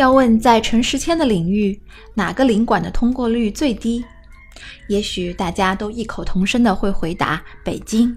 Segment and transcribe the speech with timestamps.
[0.00, 1.78] 要问在陈时迁的领域
[2.14, 4.02] 哪个领馆的通过率最低，
[4.88, 8.16] 也许大家都异口同声的会回答北京。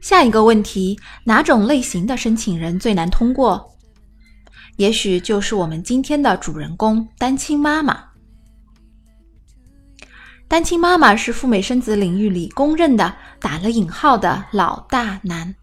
[0.00, 3.64] 下一个问题，哪种类型的申请人最难通过？
[4.76, 8.02] 也许就是我们今天的主人公——单亲妈妈。
[10.48, 15.54] 单亲妈妈是赴美生子领域里公认的打了引号的老大难。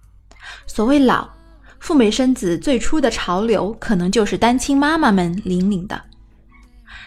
[0.66, 1.30] 所谓老，
[1.82, 6.00] 赴美生子最初的潮流可能就是单亲妈妈们引领的，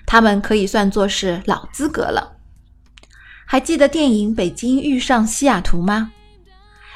[0.04, 2.38] 他们可以算作是老资格了。
[3.46, 6.12] 还记得电影《北京遇上西雅图》吗？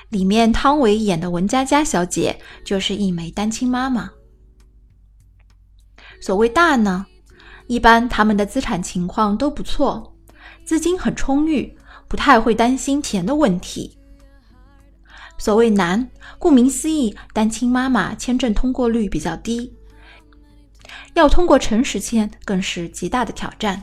[0.09, 4.11] 里面汤唯演的文佳佳小姐就是一枚单亲妈妈。
[6.21, 7.07] 所谓大呢，
[7.69, 10.17] 一般他们的资产情况都不错。
[10.65, 13.98] 资金很充裕，不太会担心钱的问题。
[15.39, 19.73] 所谓难，顾名思义，单亲妈妈签证通过率比较低，
[21.15, 23.83] 要通过诚实签更是极大的挑战。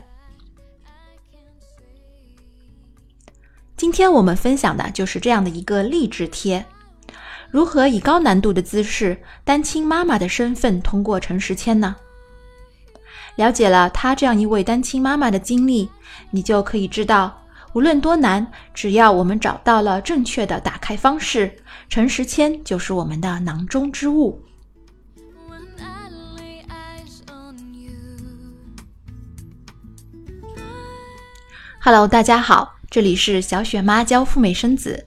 [3.76, 6.64] 今天我们分享的就是这样的一个励志贴：
[7.50, 11.96] 如何以高难度的姿势，单亲妈妈的身份通过诚实签呢？
[13.36, 15.90] 了解了她这样一位单亲妈妈的经历，
[16.30, 17.45] 你就可以知道，
[17.76, 21.58] 无论多难，只要我们找到了正确的打开方式，
[21.90, 24.42] 陈时迁就是我们的囊中之物。
[31.82, 35.04] Hello，大家好，这里是小雪妈教赴美生子，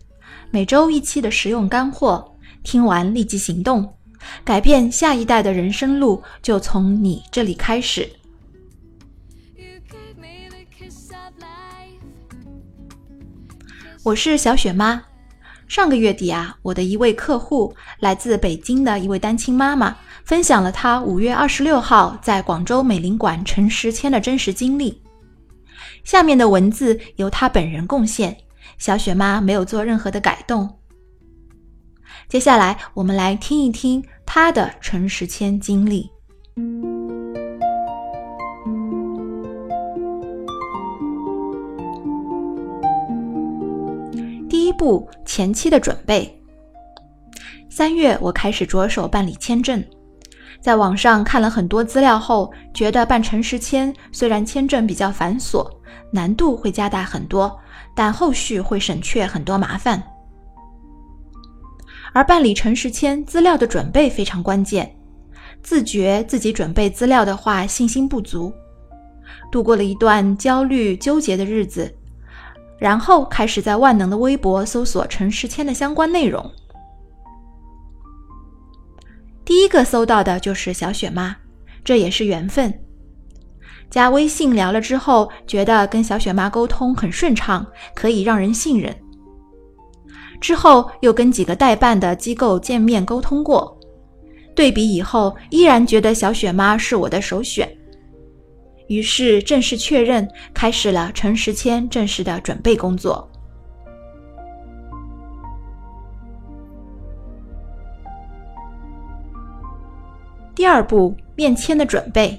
[0.51, 3.95] 每周一期的实用干货，听完立即行动，
[4.43, 8.07] 改变下一代的人生路就从你这里开始。
[14.03, 15.01] 我是小雪妈。
[15.67, 25.01] 上个月底啊，我的一位客户，来自北京的一位单亲妈妈，分享了她五月二十六号在广州美领馆陈时迁的真实经历。
[26.05, 28.35] 下面的文字由她本人贡献，
[28.77, 30.79] 小雪妈没有做任何的改动。
[32.29, 36.09] 接下来，我们来听一听她的陈时迁经历。
[44.79, 46.33] 步前期的准备。
[47.69, 49.83] 三月，我开始着手办理签证，
[50.61, 55.69] 在网上看了很多资料后，觉得办诚实签虽然签证比较繁琐，
[56.13, 57.59] 难度会加大很多，
[57.93, 60.01] 但后续会省却很多麻烦。
[62.13, 64.89] 而办理诚实签资料的准备非常关键，
[65.61, 68.51] 自觉自己准备资料的话信心不足，
[69.51, 71.93] 度过了一段焦虑纠结的日子。
[72.79, 76.49] 然后开始在万能的微博搜索陈世谦的相关内容。
[79.43, 81.35] 第一个搜到的就是小雪妈，
[81.83, 82.73] 这也是缘分。
[83.89, 88.95] 加微信聊了之后，觉得跟小雪妈沟通很顺畅，可以让人信任。
[90.39, 93.77] 之后又跟几个代办的机构见面沟通过，
[94.55, 97.67] 对比以后，依然觉得小雪妈是我的首选。
[98.89, 103.29] 于是正式确认，开始了陈时迁正式的准备工作。
[110.55, 112.37] 第二步，面签的准备。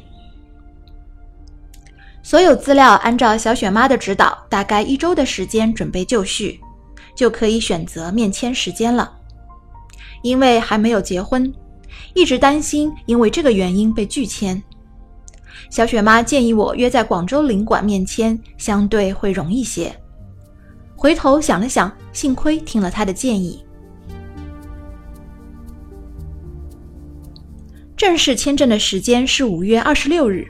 [2.20, 6.60] 所有资料按照小雪妈的指导，大概一周的时间准备就绪，
[7.14, 9.10] 就可以选择面签时间了。
[10.22, 11.54] 因为还没有结婚，
[12.12, 14.60] 一直担心因为这个原因被拒签。
[15.68, 19.94] 小雪妈建议我约在广州领馆面签，相对会容易些。
[20.96, 23.64] 回头想了想，幸亏听了她的建议。
[27.96, 30.48] 正式签证的时间是五月二十六日，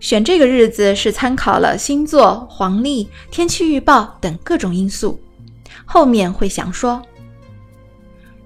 [0.00, 5.18] 选这个日子是参考了星座、黄历、天气预报等各种因素，
[5.84, 7.00] 后面会详说。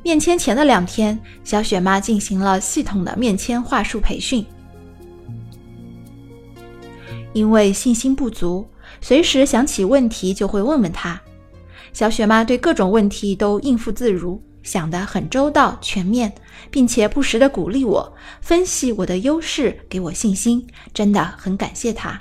[0.02, 4.44] 面签前的两天，小雪妈进行了系统的面签话术培训。
[7.34, 8.66] 因为信心不足，
[9.02, 11.20] 随时想起问题就会问问他。
[11.92, 16.32] 小雪妈对各种问题都应付自如，想得很周到全面，
[16.70, 22.20] 并且不时的鼓励我，分析我的优势，给我信心，真的很感谢她。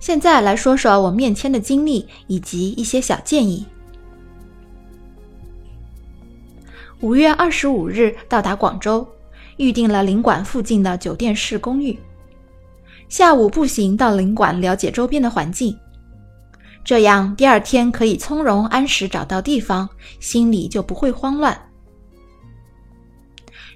[0.00, 3.66] 现在来说说我面签的经历以及一些小建议。
[7.00, 9.06] 五月二十五日到达广州，
[9.56, 11.96] 预定了领馆附近的酒店式公寓。
[13.08, 15.78] 下午步行到领馆了解周边的环境。
[16.84, 21.56] 这样第二天可以从容安时找到地方，心里就不会慌乱。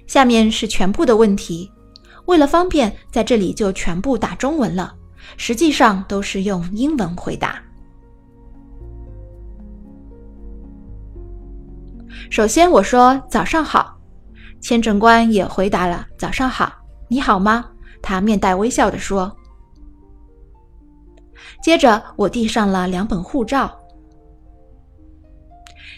[0.05, 1.71] 下面是全部的问题，
[2.25, 4.93] 为了方便，在这里就全部打中文了，
[5.37, 7.63] 实际上都是用英文回答。
[12.29, 13.97] 首先我说早上好，
[14.59, 16.71] 签证官也回答了早上好，
[17.07, 17.65] 你好吗？
[18.01, 19.35] 他面带微笑地说。
[21.61, 23.71] 接着我递上了两本护照，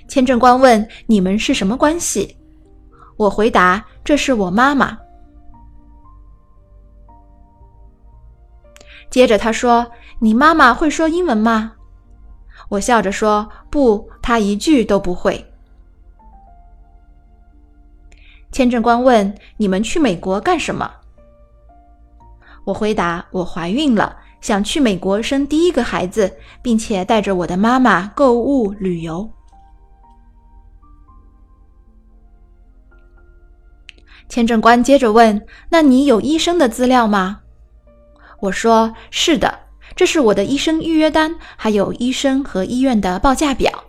[0.08, 2.38] 签证官问你们是什么关系？
[3.18, 4.98] 我回答这是我妈妈。
[9.10, 9.90] 接着他说
[10.20, 11.74] 你妈妈会说英文吗？
[12.70, 15.54] 我笑着说不，她一句都不会。
[18.56, 20.90] 签证官问：“你们去美国干什么？”
[22.64, 29.30] 我回答：“我怀孕了，想去美国生第一个孩子，并且带着我的妈妈购物旅游。”
[34.30, 37.42] 签证官接着问：“那你有医生的资料吗？”
[38.40, 39.54] 我说：“是的，
[39.98, 43.84] 这是我的医生预约单，还有医生和医院的报价表。”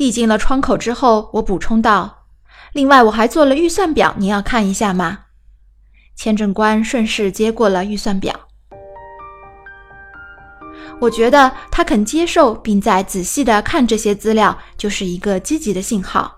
[0.00, 2.24] 递进了窗口之后，我补充道
[2.72, 5.26] ：“另外，我还做了预算表，您要看一下吗？”
[6.16, 8.34] 签证官顺势接过了预算表。
[11.00, 16.34] 我觉得他肯接受并在仔细的看这些资料，就是一个积极的信号。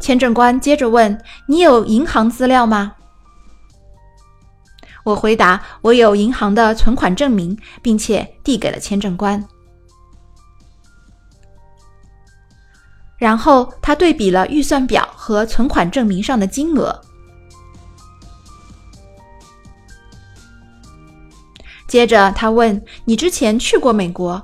[0.00, 2.96] 签证官接着问：“你有银行资料吗？”
[5.06, 9.40] 我回答：“我有银行的存款证明，并且递给了签证官。”
[13.18, 16.98] 然后他对比了预算表和存款证明上的金额。
[21.88, 24.40] 接着他问：“你之前去过美国？”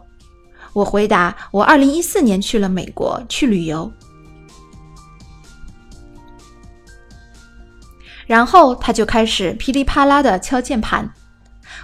[0.75, 3.91] 我回答：“我二零一四年去了美国去旅游。”
[8.27, 11.09] 然后他就开始噼里啪啦的敲键盘。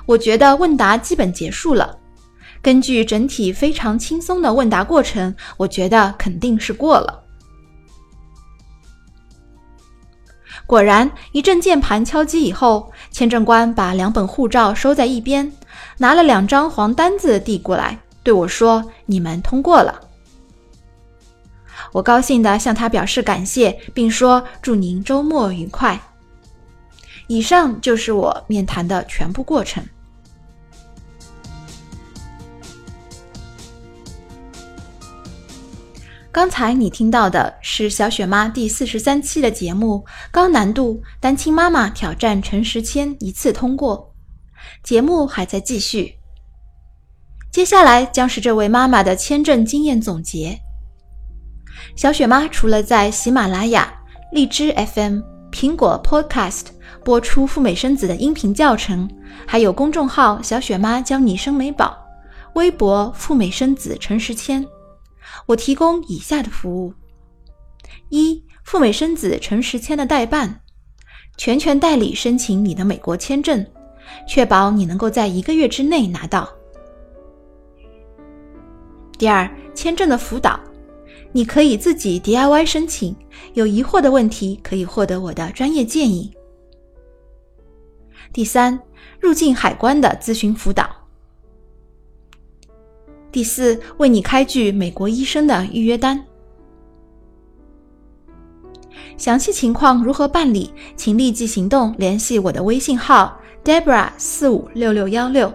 [0.06, 1.99] 我觉得问答基本结束了。
[2.62, 7.22] 根据整体非常轻松的问答过程，我觉得肯定是过了。
[10.66, 15.50] 果然，一阵键盘敲击以后，签证官把两本护照收在一边，
[15.98, 20.00] 拿了两张黄单子递过来，对我说：“你们通过了。”
[21.92, 25.98] 我高兴地向他表示感谢，并说：“祝您周末愉快。”
[27.26, 29.82] 以上就是我面谈的全部过程。
[36.32, 44.14] 刚才你听到的是小雪妈第四十三期的节目，高难度单亲妈妈挑战陈时谦一次通过。
[44.84, 46.14] 节目还在继续，
[47.50, 50.56] 接下来将是这位妈妈的签证经验总结。
[51.96, 53.92] 小雪妈除了在喜马拉雅、
[54.30, 55.18] 荔枝 FM、
[55.50, 56.66] 苹果 Podcast
[57.04, 59.10] 播出赴美生子的音频教程，
[59.48, 61.98] 还有公众号“小雪妈教你生美宝”，
[62.54, 64.64] 微博“赴美生子陈时谦”。
[65.46, 66.94] 我提供以下的服务：
[68.08, 70.62] 一、赴美生子诚实签的代办，
[71.36, 73.66] 全权代理申请你的美国签证，
[74.28, 76.48] 确保你能够在一个月之内拿到。
[79.18, 80.58] 第二，签证的辅导，
[81.32, 83.14] 你可以自己 DIY 申请，
[83.54, 86.32] 有疑惑的问题可以获得我的专业建议。
[88.32, 88.80] 第三，
[89.18, 90.99] 入境海关的咨询辅导。
[93.32, 96.24] 第四，为你开具美国医生的预约单。
[99.16, 105.52] 详细情况如何办理，请立即行动，联系我的微信号 Debra 四五六六幺六。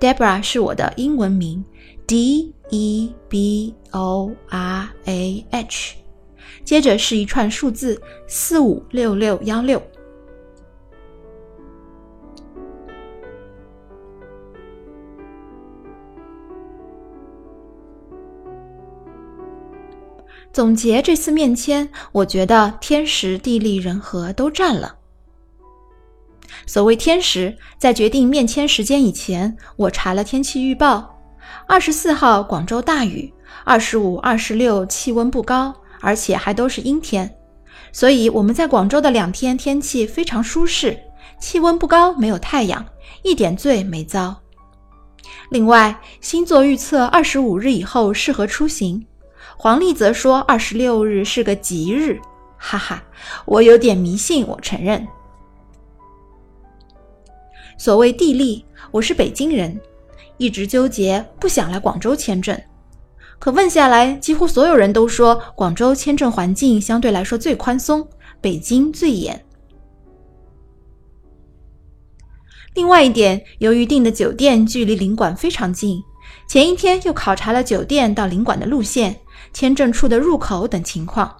[0.00, 1.64] Debra 是我的英文名
[2.06, 5.94] ，D E B O R A H，
[6.64, 9.80] 接着是一串数字四五六六幺六。
[20.54, 24.94] 总结这次面签，我觉得天时地利人和都占了。
[26.64, 31.18] 所谓天时，在决定面签时间以前，我查了天气预报，
[31.66, 33.34] 二十四号广州大雨，
[33.64, 37.36] 二十五、二十六气温不高，而且还都是阴天，
[37.90, 40.96] 所以我们在广州的两天天气非常舒适，
[41.40, 42.86] 气温不高，没有太阳，
[43.24, 44.36] 一点罪没遭。
[45.50, 49.04] 另外，星座预测二十五日以后适合出行。
[49.56, 52.20] 黄历则说二十六日是个吉日，
[52.58, 53.02] 哈哈，
[53.46, 55.06] 我有点迷信，我承认。
[57.78, 59.80] 所谓地利，我是北京人，
[60.36, 62.60] 一直纠结不想来广州签证。
[63.38, 68.06] 可问下来，几乎所有人都说广州签证环境相对来说最宽松，
[68.40, 69.44] 北京最严。
[72.74, 76.02] 另外一点，由于订的酒店距离领馆非常近，
[76.48, 79.20] 前一天又考察了酒店到领馆的路线、
[79.52, 81.36] 签证处的入口等情况，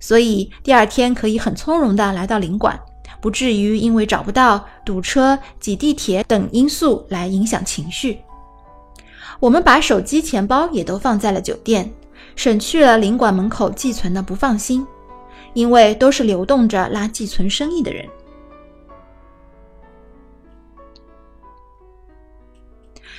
[0.00, 2.78] 所以第二天可以很从容地来到领馆，
[3.20, 8.18] 不至于因为找不到、堵车、挤地铁等因素来影响情绪。
[9.40, 11.92] 我们把手机、钱包也都放在了酒店，
[12.36, 14.86] 省去了领馆门口寄存的不放心，
[15.52, 18.06] 因为都是流动着拉寄存生意的人。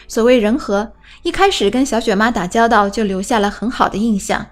[0.08, 0.94] 所谓人和，
[1.24, 4.46] 一开始跟小雪妈打交道就留下了很好的印象，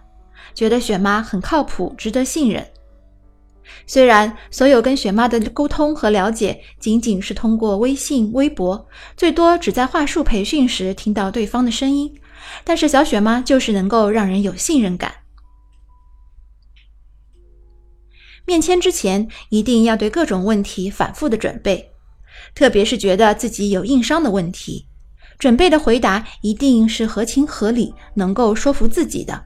[0.53, 2.67] 觉得雪妈很靠谱，值得信任。
[3.87, 12.13] 虽然所有跟雪妈的沟通和了解仅仅是通过微信、微博，最多只在话术培训时听到对方的声音，
[12.63, 15.13] 但是小雪妈就是能够让人有信任感。
[18.45, 21.93] 面签之前一定要对各种问题反复的准备，
[22.53, 24.87] 特别是觉得自己有硬伤的问题。
[25.39, 29.45] 准备的回答一定是合情合理，能够说服自己的。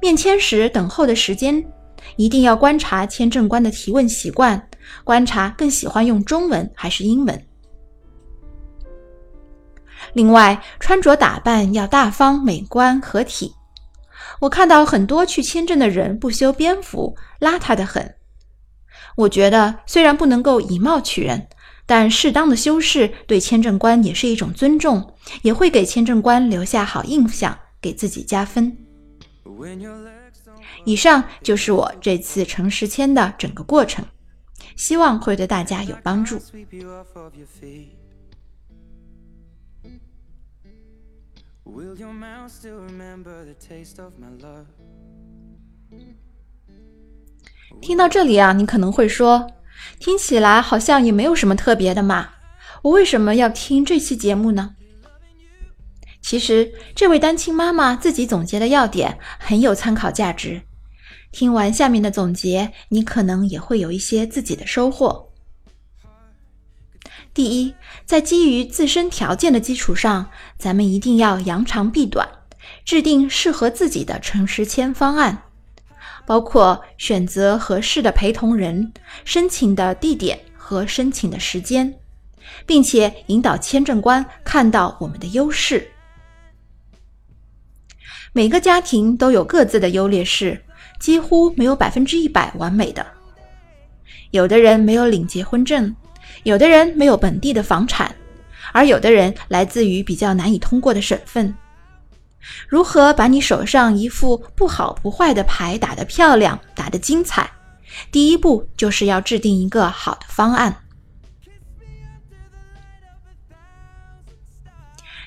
[0.00, 1.64] 面签时等候的时间，
[2.16, 4.68] 一定要观察签证官的提问习惯，
[5.04, 7.46] 观察更喜欢用中文还是英文。
[10.12, 13.54] 另外，穿着打扮要大方、美观、合体。
[14.40, 18.14] 我看到很多去签证的人不修边幅，邋遢的很。
[19.16, 21.48] 我觉得虽然不能够以貌取人。
[21.86, 28.76] 但适当的修饰对签证官也是一种尊重，也会给签证官留下好印象，给自己加分。
[30.86, 34.04] 以上就是我这次诚实签的整个过程，
[34.76, 36.40] 希望会对大家有帮助。
[47.80, 49.46] 听到这里啊，你可能会说。
[49.98, 52.30] 听起来好像也没有什么特别的嘛，
[52.82, 54.74] 我为什么要听这期节目呢？
[56.20, 60.62] 其实这位单亲妈妈自己总结的要点很有参考价值，
[61.30, 65.30] 听完下面的总结，你可能也会有一些自己的收获。
[67.34, 67.74] 第一，
[68.06, 72.28] 在基于自身条件的基础上，咱们一定要扬长避短，
[72.84, 75.43] 制定适合自己的诚实签方案。
[76.26, 78.92] 包括选择合适的陪同人、
[79.24, 81.94] 申请的地点和申请的时间，
[82.64, 85.86] 并且引导签证官看到我们的优势。
[88.32, 90.60] 每个家庭都有各自的优劣势，
[90.98, 93.06] 几乎没有百分之一百完美的。
[94.30, 95.94] 有的人没有领结婚证，
[96.42, 98.12] 有的人没有本地的房产，
[98.72, 101.54] 而有的人来自于比较难以通过的省份。
[102.68, 107.50] 如何把你手上一副不好不坏的牌打得漂亮、打得精彩？
[108.10, 110.76] 第一步就是要制定一个好的方案。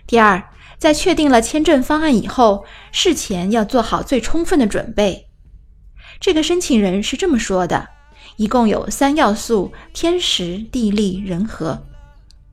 [0.05, 0.41] 第二，
[0.77, 5.29] 在确定了签证方案以后，事前要做好最充分的准备。
[6.19, 7.89] 这个申请人是这么说的：
[8.37, 11.85] 一共有三要素：天时、地利、人和。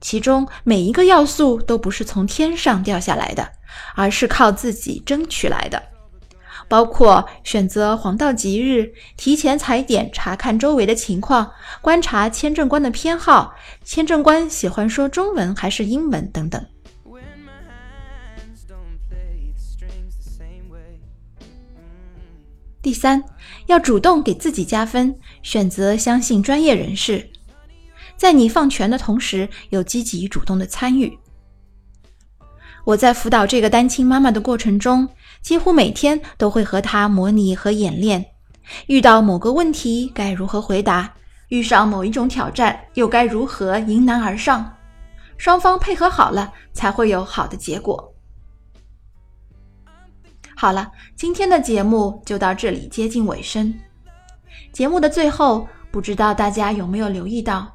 [0.05, 3.53] 其中每一个要素都不是从天上掉下来的。
[3.97, 5.83] 而是靠自己争取来的，
[6.69, 16.65] 包括选择黄道吉日、提前踩点、查看周围的情况、观察签证官的偏好、签证官喜欢说中文还是英文等等。
[22.81, 23.25] 第三，
[23.67, 27.31] 要主动给自己加分，选择相信专业人士，
[28.17, 31.19] 在你放权的同时，有积极主动的参与。
[32.85, 35.09] 我在辅导这个单亲妈妈的过程中，
[35.41, 38.25] 几乎每天都会和她模拟和演练，
[38.87, 41.13] 遇到某个问题该如何回答，
[41.49, 44.77] 遇上某一种挑战又该如何迎难而上，
[45.39, 48.13] 双方配合好了，才会有好的结果。
[50.55, 53.75] 好了，今天的节目就到这里接近尾声。
[54.73, 57.75] 节目的最后，不知道大家有没有留意到，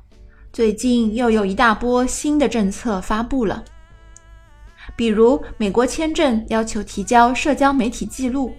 [0.52, 3.64] 最近又有一大波新的政策发布了。
[4.96, 8.54] 比如，美国签证要求提交社交媒体记录，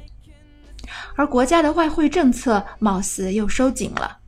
[1.16, 4.18] 而国家的外汇政策貌似又收紧了。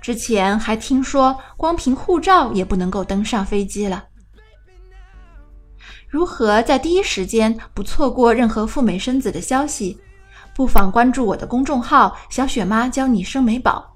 [0.00, 4.04] 之前还听说，光凭护照也不能够登上飞机了。
[6.08, 9.98] 如何在第一时间不错过任何赴美生子的消息？
[10.54, 13.91] 不妨关注我的公众号“小雪妈教你生美宝”，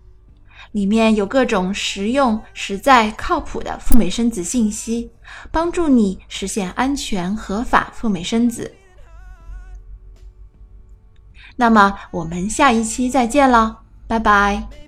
[0.76, 5.11] 里面有各种实用、实在、靠谱的赴美生子信息，
[5.50, 8.71] 帮助你实现安全合法赴美生子。
[11.56, 14.86] 那么我们下一期再见了，拜拜。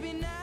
[0.00, 0.39] Maybe now